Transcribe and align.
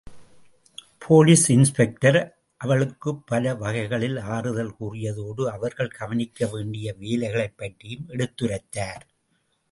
Police 0.97 1.49
inspector 1.49 2.37
அவளுக்குப் 2.57 3.27
பல 3.27 3.53
வகைகளில் 3.55 4.17
ஆறுதல் 4.17 4.75
கூறியதோடு 4.79 5.45
அவர்கள் 5.47 5.87
கவனிக்க 5.87 6.47
வேண்டிய 6.47 6.95
வேலைகளைப்பற்றியும் 6.99 8.07
எடுத்துரைத்தார். 8.07 9.05